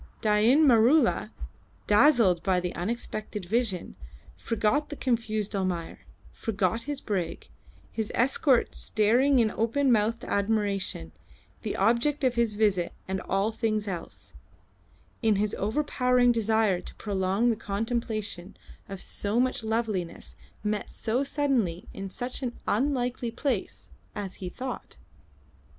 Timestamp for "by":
2.41-2.59